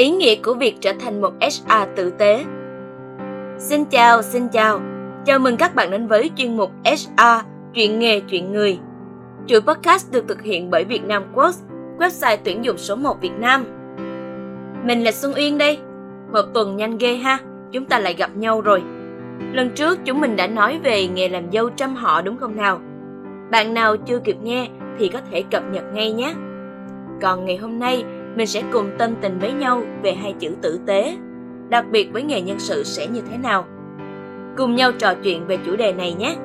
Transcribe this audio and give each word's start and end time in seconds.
Ý 0.00 0.10
nghĩa 0.10 0.34
của 0.34 0.54
việc 0.54 0.76
trở 0.80 0.92
thành 1.00 1.20
một 1.20 1.32
HR 1.40 1.96
tử 1.96 2.10
tế 2.18 2.44
Xin 3.58 3.84
chào, 3.84 4.22
xin 4.22 4.48
chào. 4.48 4.80
Chào 5.26 5.38
mừng 5.38 5.56
các 5.56 5.74
bạn 5.74 5.90
đến 5.90 6.06
với 6.06 6.30
chuyên 6.36 6.56
mục 6.56 6.70
HR, 6.84 7.46
chuyện 7.74 7.98
nghề, 7.98 8.20
chuyện 8.20 8.52
người. 8.52 8.78
Chuỗi 9.46 9.60
podcast 9.60 10.12
được 10.12 10.24
thực 10.28 10.42
hiện 10.42 10.70
bởi 10.70 10.84
Việt 10.84 11.04
Nam 11.04 11.22
Works, 11.34 11.52
website 11.98 12.36
tuyển 12.44 12.64
dụng 12.64 12.78
số 12.78 12.96
1 12.96 13.20
Việt 13.20 13.32
Nam. 13.38 13.64
Mình 14.84 15.04
là 15.04 15.12
Xuân 15.12 15.32
Uyên 15.36 15.58
đây. 15.58 15.78
Một 16.32 16.42
tuần 16.54 16.76
nhanh 16.76 16.98
ghê 16.98 17.16
ha, 17.16 17.38
chúng 17.72 17.84
ta 17.84 17.98
lại 17.98 18.14
gặp 18.14 18.30
nhau 18.36 18.60
rồi. 18.60 18.82
Lần 19.52 19.70
trước 19.70 19.98
chúng 20.04 20.20
mình 20.20 20.36
đã 20.36 20.46
nói 20.46 20.80
về 20.82 21.06
nghề 21.06 21.28
làm 21.28 21.52
dâu 21.52 21.70
trăm 21.70 21.94
họ 21.94 22.22
đúng 22.22 22.36
không 22.36 22.56
nào? 22.56 22.80
Bạn 23.50 23.74
nào 23.74 23.96
chưa 23.96 24.18
kịp 24.18 24.36
nghe 24.42 24.68
thì 24.98 25.08
có 25.08 25.18
thể 25.30 25.42
cập 25.50 25.62
nhật 25.72 25.84
ngay 25.94 26.12
nhé. 26.12 26.34
Còn 27.22 27.44
ngày 27.44 27.56
hôm 27.56 27.78
nay, 27.78 28.04
mình 28.36 28.46
sẽ 28.46 28.62
cùng 28.72 28.90
tâm 28.98 29.14
tình 29.20 29.38
với 29.38 29.52
nhau 29.52 29.82
về 30.02 30.12
hai 30.12 30.32
chữ 30.32 30.56
tử 30.62 30.80
tế, 30.86 31.16
đặc 31.68 31.84
biệt 31.90 32.12
với 32.12 32.22
nghề 32.22 32.40
nhân 32.40 32.58
sự 32.58 32.84
sẽ 32.84 33.06
như 33.06 33.20
thế 33.30 33.36
nào. 33.36 33.64
Cùng 34.56 34.74
nhau 34.74 34.92
trò 34.92 35.14
chuyện 35.22 35.46
về 35.46 35.58
chủ 35.66 35.76
đề 35.76 35.92
này 35.92 36.14
nhé. 36.14 36.36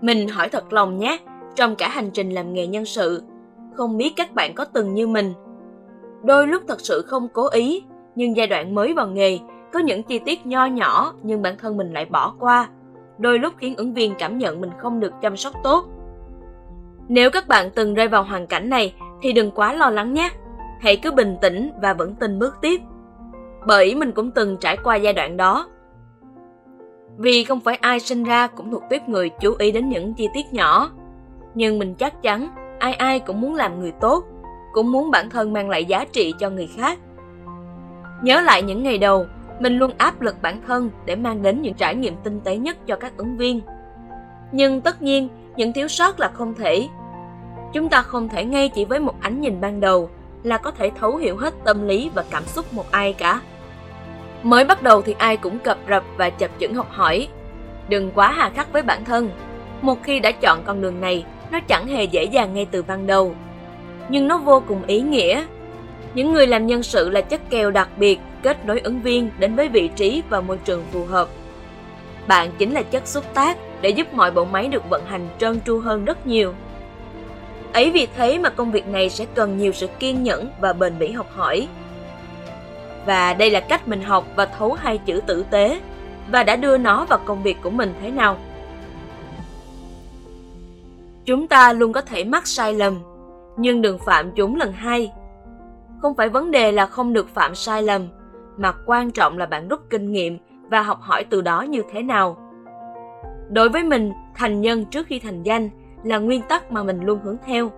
Mình 0.00 0.28
hỏi 0.28 0.48
thật 0.48 0.72
lòng 0.72 0.98
nhé, 0.98 1.18
trong 1.54 1.76
cả 1.76 1.88
hành 1.88 2.10
trình 2.10 2.30
làm 2.30 2.52
nghề 2.52 2.66
nhân 2.66 2.84
sự, 2.84 3.22
không 3.74 3.96
biết 3.96 4.12
các 4.16 4.34
bạn 4.34 4.54
có 4.54 4.64
từng 4.64 4.94
như 4.94 5.06
mình. 5.06 5.32
Đôi 6.24 6.46
lúc 6.46 6.62
thật 6.68 6.80
sự 6.80 7.02
không 7.06 7.28
cố 7.32 7.48
ý, 7.48 7.84
nhưng 8.14 8.36
giai 8.36 8.46
đoạn 8.46 8.74
mới 8.74 8.94
vào 8.94 9.06
nghề, 9.06 9.38
có 9.72 9.78
những 9.78 10.02
chi 10.02 10.18
tiết 10.18 10.46
nho 10.46 10.66
nhỏ 10.66 11.14
nhưng 11.22 11.42
bản 11.42 11.56
thân 11.58 11.76
mình 11.76 11.92
lại 11.92 12.04
bỏ 12.04 12.34
qua. 12.38 12.68
Đôi 13.18 13.38
lúc 13.38 13.54
khiến 13.58 13.76
ứng 13.76 13.94
viên 13.94 14.14
cảm 14.18 14.38
nhận 14.38 14.60
mình 14.60 14.70
không 14.78 15.00
được 15.00 15.12
chăm 15.22 15.36
sóc 15.36 15.54
tốt. 15.64 15.84
Nếu 17.08 17.30
các 17.30 17.48
bạn 17.48 17.70
từng 17.74 17.94
rơi 17.94 18.08
vào 18.08 18.22
hoàn 18.22 18.46
cảnh 18.46 18.70
này 18.70 18.94
thì 19.22 19.32
đừng 19.32 19.50
quá 19.50 19.72
lo 19.72 19.90
lắng 19.90 20.14
nhé. 20.14 20.30
Hãy 20.80 20.96
cứ 20.96 21.12
bình 21.12 21.36
tĩnh 21.42 21.70
và 21.82 21.92
vẫn 21.92 22.14
tin 22.14 22.38
bước 22.38 22.56
tiếp. 22.60 22.80
Bởi 23.66 23.94
mình 23.94 24.12
cũng 24.12 24.30
từng 24.30 24.56
trải 24.60 24.76
qua 24.84 24.96
giai 24.96 25.12
đoạn 25.12 25.36
đó. 25.36 25.68
Vì 27.16 27.44
không 27.44 27.60
phải 27.60 27.76
ai 27.80 28.00
sinh 28.00 28.24
ra 28.24 28.46
cũng 28.46 28.70
thuộc 28.70 28.82
tiếp 28.90 29.02
người 29.06 29.30
chú 29.40 29.54
ý 29.58 29.72
đến 29.72 29.88
những 29.88 30.14
chi 30.14 30.28
tiết 30.34 30.52
nhỏ. 30.52 30.90
Nhưng 31.54 31.78
mình 31.78 31.94
chắc 31.94 32.22
chắn 32.22 32.48
ai 32.78 32.94
ai 32.94 33.20
cũng 33.20 33.40
muốn 33.40 33.54
làm 33.54 33.80
người 33.80 33.92
tốt, 34.00 34.24
cũng 34.72 34.92
muốn 34.92 35.10
bản 35.10 35.30
thân 35.30 35.52
mang 35.52 35.68
lại 35.68 35.84
giá 35.84 36.04
trị 36.12 36.34
cho 36.38 36.50
người 36.50 36.68
khác. 36.76 36.98
Nhớ 38.22 38.40
lại 38.40 38.62
những 38.62 38.82
ngày 38.82 38.98
đầu, 38.98 39.26
mình 39.60 39.78
luôn 39.78 39.90
áp 39.98 40.20
lực 40.20 40.42
bản 40.42 40.60
thân 40.66 40.90
để 41.04 41.16
mang 41.16 41.42
đến 41.42 41.62
những 41.62 41.74
trải 41.74 41.94
nghiệm 41.94 42.16
tinh 42.24 42.40
tế 42.44 42.56
nhất 42.56 42.86
cho 42.86 42.96
các 42.96 43.16
ứng 43.16 43.36
viên. 43.36 43.60
Nhưng 44.52 44.80
tất 44.80 45.02
nhiên, 45.02 45.28
những 45.56 45.72
thiếu 45.72 45.88
sót 45.88 46.20
là 46.20 46.28
không 46.28 46.54
thể. 46.54 46.88
Chúng 47.72 47.88
ta 47.88 48.02
không 48.02 48.28
thể 48.28 48.44
ngay 48.44 48.68
chỉ 48.68 48.84
với 48.84 49.00
một 49.00 49.14
ánh 49.20 49.40
nhìn 49.40 49.60
ban 49.60 49.80
đầu 49.80 50.10
là 50.42 50.58
có 50.58 50.70
thể 50.70 50.90
thấu 51.00 51.16
hiểu 51.16 51.36
hết 51.36 51.54
tâm 51.64 51.88
lý 51.88 52.10
và 52.14 52.24
cảm 52.30 52.44
xúc 52.44 52.72
một 52.72 52.90
ai 52.90 53.12
cả. 53.12 53.40
Mới 54.42 54.64
bắt 54.64 54.82
đầu 54.82 55.02
thì 55.02 55.14
ai 55.18 55.36
cũng 55.36 55.58
cập 55.58 55.78
rập 55.88 56.04
và 56.16 56.30
chập 56.30 56.50
chững 56.60 56.74
học 56.74 56.88
hỏi. 56.90 57.28
Đừng 57.88 58.10
quá 58.14 58.32
hà 58.32 58.50
khắc 58.50 58.72
với 58.72 58.82
bản 58.82 59.04
thân. 59.04 59.30
Một 59.82 60.02
khi 60.02 60.20
đã 60.20 60.30
chọn 60.30 60.62
con 60.64 60.80
đường 60.80 61.00
này, 61.00 61.24
nó 61.50 61.60
chẳng 61.60 61.86
hề 61.86 62.04
dễ 62.04 62.24
dàng 62.24 62.54
ngay 62.54 62.66
từ 62.70 62.82
ban 62.82 63.06
đầu. 63.06 63.34
Nhưng 64.08 64.28
nó 64.28 64.38
vô 64.38 64.62
cùng 64.68 64.82
ý 64.86 65.00
nghĩa. 65.00 65.44
Những 66.14 66.32
người 66.32 66.46
làm 66.46 66.66
nhân 66.66 66.82
sự 66.82 67.10
là 67.10 67.20
chất 67.20 67.50
kèo 67.50 67.70
đặc 67.70 67.88
biệt 67.96 68.20
kết 68.42 68.66
nối 68.66 68.80
ứng 68.80 69.00
viên 69.00 69.30
đến 69.38 69.56
với 69.56 69.68
vị 69.68 69.88
trí 69.96 70.22
và 70.28 70.40
môi 70.40 70.58
trường 70.58 70.84
phù 70.92 71.04
hợp. 71.04 71.28
Bạn 72.26 72.50
chính 72.58 72.72
là 72.72 72.82
chất 72.82 73.06
xúc 73.06 73.24
tác 73.34 73.56
để 73.80 73.90
giúp 73.90 74.14
mọi 74.14 74.30
bộ 74.30 74.44
máy 74.44 74.68
được 74.68 74.90
vận 74.90 75.04
hành 75.06 75.28
trơn 75.38 75.60
tru 75.66 75.80
hơn 75.80 76.04
rất 76.04 76.26
nhiều. 76.26 76.54
Ấy 77.72 77.90
vì 77.90 78.08
thế 78.16 78.38
mà 78.38 78.50
công 78.50 78.70
việc 78.70 78.88
này 78.88 79.10
sẽ 79.10 79.26
cần 79.34 79.58
nhiều 79.58 79.72
sự 79.72 79.86
kiên 79.98 80.22
nhẫn 80.22 80.48
và 80.60 80.72
bền 80.72 80.98
bỉ 80.98 81.12
học 81.12 81.26
hỏi. 81.30 81.68
Và 83.06 83.34
đây 83.34 83.50
là 83.50 83.60
cách 83.60 83.88
mình 83.88 84.02
học 84.02 84.24
và 84.36 84.46
thấu 84.46 84.72
hai 84.72 84.98
chữ 84.98 85.20
tử 85.26 85.44
tế 85.50 85.80
và 86.30 86.42
đã 86.42 86.56
đưa 86.56 86.76
nó 86.76 87.04
vào 87.04 87.18
công 87.24 87.42
việc 87.42 87.56
của 87.62 87.70
mình 87.70 87.94
thế 88.02 88.10
nào. 88.10 88.36
Chúng 91.24 91.46
ta 91.48 91.72
luôn 91.72 91.92
có 91.92 92.00
thể 92.00 92.24
mắc 92.24 92.46
sai 92.46 92.74
lầm, 92.74 92.98
nhưng 93.56 93.82
đừng 93.82 93.98
phạm 93.98 94.30
chúng 94.30 94.56
lần 94.56 94.72
hai. 94.72 95.12
Không 96.02 96.14
phải 96.14 96.28
vấn 96.28 96.50
đề 96.50 96.72
là 96.72 96.86
không 96.86 97.12
được 97.12 97.34
phạm 97.34 97.54
sai 97.54 97.82
lầm, 97.82 98.08
mà 98.56 98.72
quan 98.86 99.10
trọng 99.10 99.38
là 99.38 99.46
bạn 99.46 99.68
rút 99.68 99.80
kinh 99.90 100.12
nghiệm 100.12 100.38
và 100.70 100.82
học 100.82 101.00
hỏi 101.00 101.24
từ 101.30 101.40
đó 101.40 101.62
như 101.62 101.82
thế 101.92 102.02
nào. 102.02 102.36
Đối 103.50 103.68
với 103.68 103.82
mình, 103.82 104.12
thành 104.34 104.60
nhân 104.60 104.84
trước 104.84 105.06
khi 105.06 105.18
thành 105.18 105.42
danh 105.42 105.70
là 106.04 106.18
nguyên 106.18 106.42
tắc 106.42 106.72
mà 106.72 106.82
mình 106.82 107.00
luôn 107.00 107.20
hướng 107.24 107.36
theo. 107.46 107.70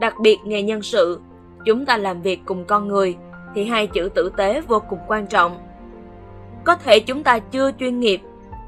Đặc 0.00 0.14
biệt 0.20 0.38
nghề 0.44 0.62
nhân 0.62 0.82
sự, 0.82 1.20
chúng 1.66 1.86
ta 1.86 1.96
làm 1.96 2.22
việc 2.22 2.40
cùng 2.44 2.64
con 2.64 2.88
người 2.88 3.16
thì 3.54 3.64
hai 3.64 3.86
chữ 3.86 4.08
tử 4.14 4.32
tế 4.36 4.60
vô 4.60 4.82
cùng 4.88 4.98
quan 5.08 5.26
trọng. 5.26 5.58
Có 6.64 6.76
thể 6.76 7.00
chúng 7.00 7.22
ta 7.22 7.38
chưa 7.38 7.70
chuyên 7.78 8.00
nghiệp, 8.00 8.20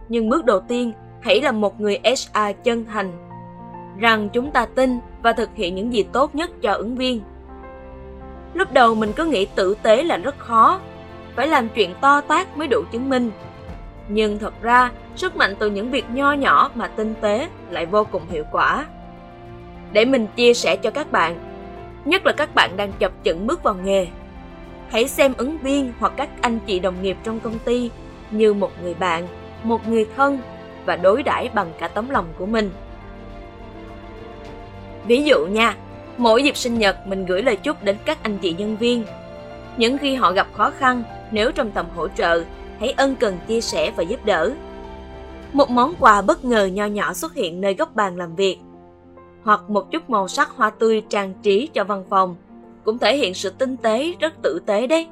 nhưng 0.08 0.28
bước 0.28 0.44
đầu 0.44 0.60
tiên 0.60 0.92
hãy 1.20 1.40
là 1.40 1.52
một 1.52 1.80
người 1.80 1.98
HR 2.04 2.50
chân 2.64 2.84
thành, 2.84 3.12
rằng 3.98 4.28
chúng 4.32 4.50
ta 4.50 4.66
tin 4.66 4.98
và 5.22 5.32
thực 5.32 5.50
hiện 5.54 5.74
những 5.74 5.92
gì 5.92 6.02
tốt 6.02 6.34
nhất 6.34 6.50
cho 6.62 6.72
ứng 6.72 6.96
viên. 6.96 7.20
Lúc 8.54 8.72
đầu 8.72 8.94
mình 8.94 9.12
cứ 9.16 9.24
nghĩ 9.24 9.46
tử 9.46 9.74
tế 9.82 10.02
là 10.02 10.16
rất 10.16 10.38
khó, 10.38 10.80
phải 11.36 11.48
làm 11.48 11.68
chuyện 11.68 11.94
to 12.00 12.20
tát 12.20 12.56
mới 12.58 12.68
đủ 12.68 12.82
chứng 12.92 13.10
minh. 13.10 13.30
Nhưng 14.08 14.38
thật 14.38 14.54
ra, 14.62 14.90
sức 15.16 15.36
mạnh 15.36 15.54
từ 15.58 15.70
những 15.70 15.90
việc 15.90 16.04
nho 16.10 16.32
nhỏ 16.32 16.70
mà 16.74 16.88
tinh 16.88 17.14
tế 17.20 17.48
lại 17.70 17.86
vô 17.86 18.04
cùng 18.04 18.22
hiệu 18.30 18.44
quả. 18.52 18.86
Để 19.92 20.04
mình 20.04 20.26
chia 20.36 20.54
sẻ 20.54 20.76
cho 20.76 20.90
các 20.90 21.12
bạn, 21.12 21.38
nhất 22.04 22.26
là 22.26 22.32
các 22.32 22.54
bạn 22.54 22.76
đang 22.76 22.92
chập 22.92 23.12
chững 23.24 23.46
bước 23.46 23.62
vào 23.62 23.74
nghề. 23.84 24.06
Hãy 24.90 25.08
xem 25.08 25.32
ứng 25.36 25.58
viên 25.58 25.92
hoặc 25.98 26.12
các 26.16 26.28
anh 26.40 26.58
chị 26.66 26.78
đồng 26.78 27.02
nghiệp 27.02 27.16
trong 27.24 27.40
công 27.40 27.58
ty 27.58 27.90
như 28.30 28.54
một 28.54 28.72
người 28.82 28.94
bạn, 28.94 29.26
một 29.62 29.88
người 29.88 30.06
thân 30.16 30.38
và 30.84 30.96
đối 30.96 31.22
đãi 31.22 31.50
bằng 31.54 31.72
cả 31.78 31.88
tấm 31.88 32.10
lòng 32.10 32.26
của 32.38 32.46
mình. 32.46 32.70
Ví 35.06 35.24
dụ 35.24 35.46
nha, 35.46 35.74
mỗi 36.16 36.42
dịp 36.42 36.56
sinh 36.56 36.78
nhật 36.78 37.06
mình 37.06 37.26
gửi 37.26 37.42
lời 37.42 37.56
chúc 37.56 37.82
đến 37.82 37.96
các 38.04 38.18
anh 38.22 38.38
chị 38.38 38.54
nhân 38.58 38.76
viên. 38.76 39.04
Những 39.76 39.98
khi 39.98 40.14
họ 40.14 40.32
gặp 40.32 40.46
khó 40.52 40.70
khăn, 40.78 41.02
nếu 41.30 41.52
trong 41.52 41.70
tầm 41.70 41.86
hỗ 41.94 42.08
trợ, 42.08 42.44
hãy 42.80 42.94
ân 42.96 43.16
cần 43.20 43.38
chia 43.46 43.60
sẻ 43.60 43.92
và 43.96 44.02
giúp 44.02 44.24
đỡ. 44.24 44.52
Một 45.52 45.70
món 45.70 45.94
quà 46.00 46.22
bất 46.22 46.44
ngờ 46.44 46.66
nho 46.66 46.86
nhỏ 46.86 47.12
xuất 47.12 47.34
hiện 47.34 47.60
nơi 47.60 47.74
góc 47.74 47.94
bàn 47.94 48.16
làm 48.16 48.36
việc, 48.36 48.58
hoặc 49.42 49.70
một 49.70 49.90
chút 49.90 50.10
màu 50.10 50.28
sắc 50.28 50.50
hoa 50.50 50.70
tươi 50.70 51.02
trang 51.08 51.34
trí 51.42 51.68
cho 51.72 51.84
văn 51.84 52.04
phòng, 52.10 52.36
cũng 52.84 52.98
thể 52.98 53.16
hiện 53.16 53.34
sự 53.34 53.50
tinh 53.50 53.76
tế 53.76 54.12
rất 54.20 54.42
tử 54.42 54.60
tế 54.66 54.86
đấy. 54.86 55.06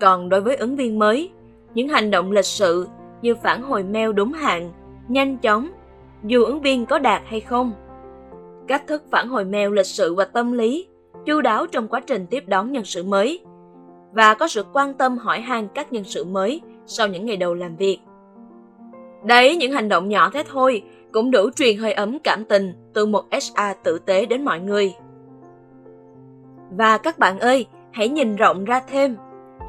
Còn 0.00 0.28
đối 0.28 0.40
với 0.40 0.56
ứng 0.56 0.76
viên 0.76 0.98
mới, 0.98 1.30
những 1.74 1.88
hành 1.88 2.10
động 2.10 2.32
lịch 2.32 2.44
sự 2.44 2.88
như 3.22 3.34
phản 3.34 3.62
hồi 3.62 3.82
mail 3.82 4.12
đúng 4.12 4.32
hạn, 4.32 4.72
nhanh 5.08 5.38
chóng, 5.38 5.70
dù 6.24 6.44
ứng 6.44 6.60
viên 6.60 6.86
có 6.86 6.98
đạt 6.98 7.22
hay 7.26 7.40
không. 7.40 7.72
Cách 8.68 8.86
thức 8.86 9.02
phản 9.10 9.28
hồi 9.28 9.44
mail 9.44 9.74
lịch 9.74 9.86
sự 9.86 10.14
và 10.14 10.24
tâm 10.24 10.52
lý, 10.52 10.86
chu 11.26 11.40
đáo 11.40 11.66
trong 11.66 11.88
quá 11.88 12.00
trình 12.00 12.26
tiếp 12.26 12.44
đón 12.46 12.72
nhân 12.72 12.84
sự 12.84 13.02
mới– 13.02 13.40
và 14.12 14.34
có 14.34 14.48
sự 14.48 14.64
quan 14.72 14.94
tâm 14.94 15.18
hỏi 15.18 15.40
han 15.40 15.68
các 15.74 15.92
nhân 15.92 16.04
sự 16.04 16.24
mới 16.24 16.60
sau 16.86 17.08
những 17.08 17.26
ngày 17.26 17.36
đầu 17.36 17.54
làm 17.54 17.76
việc. 17.76 17.98
Đấy, 19.24 19.56
những 19.56 19.72
hành 19.72 19.88
động 19.88 20.08
nhỏ 20.08 20.30
thế 20.30 20.42
thôi 20.52 20.82
cũng 21.12 21.30
đủ 21.30 21.50
truyền 21.56 21.76
hơi 21.78 21.92
ấm 21.92 22.18
cảm 22.18 22.44
tình 22.44 22.72
từ 22.94 23.06
một 23.06 23.24
sa 23.40 23.74
tử 23.84 23.98
tế 23.98 24.26
đến 24.26 24.44
mọi 24.44 24.60
người. 24.60 24.94
Và 26.70 26.98
các 26.98 27.18
bạn 27.18 27.38
ơi, 27.38 27.66
hãy 27.92 28.08
nhìn 28.08 28.36
rộng 28.36 28.64
ra 28.64 28.80
thêm. 28.90 29.16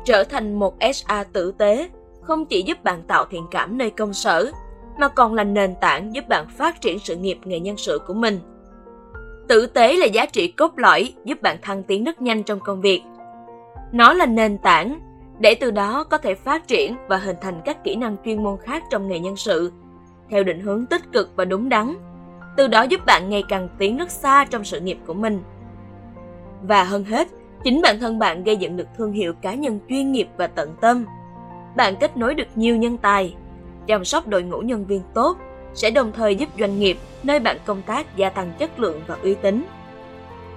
Trở 0.06 0.24
thành 0.24 0.60
một 0.60 0.75
sa 0.94 1.24
tử 1.34 1.52
tế 1.58 1.90
không 2.22 2.46
chỉ 2.46 2.62
giúp 2.62 2.84
bạn 2.84 3.04
tạo 3.08 3.25
thiện 3.30 3.44
cảm 3.52 3.78
nơi 3.78 3.90
công 3.90 4.14
sở, 4.14 4.52
mà 5.00 5.08
còn 5.08 5.34
là 5.34 5.44
nền 5.44 5.75
tảng 5.81 6.16
giúp 6.16 6.28
bạn 6.30 6.48
phát 6.58 6.81
triển 6.81 7.00
sự 7.00 7.16
nghiệp 7.16 7.38
nghề 7.46 7.60
nhân 7.60 7.78
sự 7.78 8.02
của 8.08 8.14
mình. 8.14 8.40
Tử 9.48 9.66
tế 9.66 9.96
là 9.96 10.06
giá 10.06 10.25
trị 10.25 10.48
cốt 10.48 10.72
lõi 10.75 11.13
giúp 11.25 11.42
bạn 11.42 11.57
thăng 11.62 11.84
tiến 11.84 12.04
rất 12.04 12.22
nhanh 12.22 12.44
trong 12.44 12.60
công 12.60 12.81
việc 12.81 13.01
nó 13.94 14.13
là 14.13 14.25
nền 14.25 14.57
tảng 14.57 15.00
để 15.40 15.56
từ 15.56 15.72
đó 15.72 16.04
có 16.04 16.18
thể 16.18 16.36
phát 16.36 16.68
triển 16.68 16.95
và 17.07 17.18
hình 17.18 17.36
thành 17.42 17.62
các 17.66 17.84
kỹ 17.84 17.95
năng 17.95 18.16
chuyên 18.25 18.44
môn 18.44 18.57
khác 18.63 18.84
trong 18.92 19.07
nghề 19.07 19.19
nhân 19.19 19.36
sự 19.36 19.72
theo 20.30 20.44
định 20.44 20.60
hướng 20.60 20.86
tích 20.86 21.01
cực 21.12 21.31
và 21.36 21.45
đúng 21.45 21.69
đắn. 21.69 21.95
Từ 22.57 22.68
đó 22.68 22.81
giúp 22.81 23.06
bạn 23.06 23.30
ngày 23.30 23.44
càng 23.50 23.69
tiến 23.78 23.98
rất 23.98 24.12
xa 24.12 24.45
trong 24.45 24.63
sự 24.63 24.80
nghiệp 24.80 24.98
của 25.07 25.13
mình. 25.13 25.44
Và 26.62 26.84
hơn 26.84 27.04
hết, 27.04 27.28
chính 27.63 27.81
bản 27.81 28.00
thân 28.00 28.19
bạn 28.19 28.44
gây 28.44 28.57
dựng 28.57 28.78
được 28.78 28.88
thương 28.98 29.12
hiệu 29.12 29.34
cá 29.34 29.54
nhân 29.54 29.80
chuyên 29.90 30.12
nghiệp 30.12 30.28
và 30.38 30.48
tận 30.48 30.75
tâm. 30.81 31.06
Bạn 31.75 31.96
kết 32.00 32.18
nối 32.18 32.36
được 32.36 32.48
nhiều 32.56 32.75
nhân 32.75 32.98
tài, 32.98 33.36
chăm 33.88 34.06
sóc 34.06 34.28
đội 34.28 34.44
ngũ 34.44 34.60
nhân 34.60 34.86
viên 34.86 35.01
tốt 35.13 35.38
sẽ 35.74 35.89
đồng 35.89 36.12
thời 36.12 36.36
giúp 36.36 36.50
doanh 36.60 36.80
nghiệp 36.80 36.98
nơi 37.24 37.39
bạn 37.39 37.57
công 37.66 37.81
tác 37.81 38.18
gia 38.18 38.30
tăng 38.30 38.51
chất 38.60 38.80
lượng 38.80 39.01
và 39.07 39.18
uy 39.24 39.36
tín. 39.36 39.66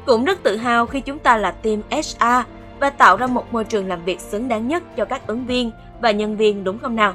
Cũng 0.06 0.24
rất 0.24 0.42
tự 0.42 0.56
hào 0.56 0.86
khi 0.86 1.00
chúng 1.00 1.18
ta 1.18 1.36
là 1.36 1.50
team 1.50 1.82
HR 1.90 2.55
và 2.80 2.90
tạo 2.90 3.16
ra 3.16 3.26
một 3.26 3.52
môi 3.52 3.64
trường 3.64 3.88
làm 3.88 4.04
việc 4.04 4.20
xứng 4.20 4.48
đáng 4.48 4.68
nhất 4.68 4.82
cho 4.96 5.04
các 5.04 5.26
ứng 5.26 5.46
viên 5.46 5.70
và 6.00 6.10
nhân 6.10 6.36
viên 6.36 6.64
đúng 6.64 6.78
không 6.78 6.96
nào? 6.96 7.14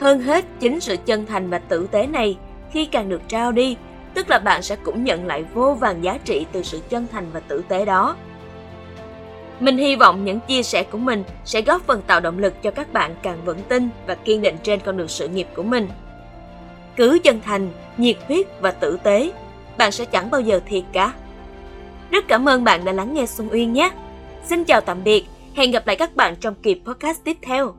Hơn 0.00 0.20
hết, 0.20 0.44
chính 0.60 0.80
sự 0.80 0.96
chân 1.06 1.26
thành 1.26 1.50
và 1.50 1.58
tử 1.58 1.86
tế 1.90 2.06
này 2.06 2.36
khi 2.70 2.84
càng 2.84 3.08
được 3.08 3.22
trao 3.28 3.52
đi, 3.52 3.76
tức 4.14 4.30
là 4.30 4.38
bạn 4.38 4.62
sẽ 4.62 4.76
cũng 4.76 5.04
nhận 5.04 5.26
lại 5.26 5.44
vô 5.54 5.74
vàng 5.74 6.04
giá 6.04 6.18
trị 6.24 6.46
từ 6.52 6.62
sự 6.62 6.80
chân 6.88 7.06
thành 7.12 7.26
và 7.32 7.40
tử 7.40 7.64
tế 7.68 7.84
đó. 7.84 8.16
Mình 9.60 9.78
hy 9.78 9.96
vọng 9.96 10.24
những 10.24 10.40
chia 10.40 10.62
sẻ 10.62 10.82
của 10.82 10.98
mình 10.98 11.24
sẽ 11.44 11.62
góp 11.62 11.82
phần 11.82 12.02
tạo 12.06 12.20
động 12.20 12.38
lực 12.38 12.62
cho 12.62 12.70
các 12.70 12.92
bạn 12.92 13.14
càng 13.22 13.44
vững 13.44 13.62
tin 13.68 13.88
và 14.06 14.14
kiên 14.14 14.42
định 14.42 14.56
trên 14.62 14.80
con 14.80 14.96
đường 14.96 15.08
sự 15.08 15.28
nghiệp 15.28 15.46
của 15.56 15.62
mình. 15.62 15.88
Cứ 16.96 17.18
chân 17.24 17.40
thành, 17.40 17.70
nhiệt 17.96 18.16
huyết 18.28 18.46
và 18.60 18.70
tử 18.70 18.98
tế, 19.02 19.32
bạn 19.78 19.92
sẽ 19.92 20.04
chẳng 20.04 20.30
bao 20.30 20.40
giờ 20.40 20.60
thiệt 20.66 20.82
cả. 20.92 21.12
Rất 22.10 22.28
cảm 22.28 22.48
ơn 22.48 22.64
bạn 22.64 22.84
đã 22.84 22.92
lắng 22.92 23.14
nghe 23.14 23.26
Xuân 23.26 23.48
Uyên 23.52 23.72
nhé. 23.72 23.90
Xin 24.44 24.64
chào 24.64 24.80
tạm 24.80 25.04
biệt, 25.04 25.24
hẹn 25.54 25.70
gặp 25.70 25.86
lại 25.86 25.96
các 25.96 26.16
bạn 26.16 26.36
trong 26.40 26.54
kỳ 26.62 26.80
podcast 26.84 27.24
tiếp 27.24 27.36
theo. 27.42 27.74